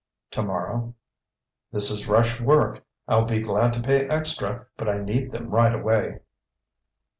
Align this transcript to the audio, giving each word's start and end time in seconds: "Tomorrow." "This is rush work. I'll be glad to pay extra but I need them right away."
"Tomorrow." 0.31 0.95
"This 1.71 1.91
is 1.91 2.07
rush 2.07 2.39
work. 2.41 2.83
I'll 3.07 3.25
be 3.27 3.39
glad 3.39 3.71
to 3.73 3.79
pay 3.79 4.09
extra 4.09 4.65
but 4.75 4.89
I 4.89 4.97
need 4.97 5.31
them 5.31 5.51
right 5.51 5.75
away." 5.75 6.21